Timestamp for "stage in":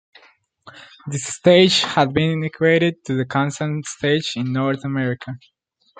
3.83-4.51